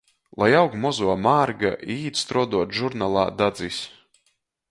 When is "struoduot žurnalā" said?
2.21-3.29